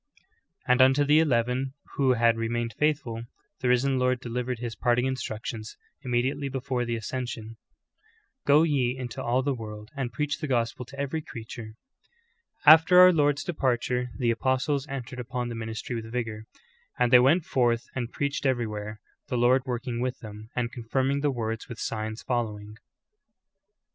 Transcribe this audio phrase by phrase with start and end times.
[0.67, 3.21] "'And unto the eleven who had remained faithful,
[3.59, 7.57] the Risen Lord delivered His parting instructions, immediately before the ascension:
[8.43, 11.75] "Go ye in to all the world and j)reacli the gospel to every creature."
[12.65, 16.45] After our Lcjrd's departure the apostles entered upon tlic ministry with vigor:
[16.97, 21.29] "And they went forth and preached everywhere, the Lord working with them, and confirming the
[21.29, 22.73] word with signs following."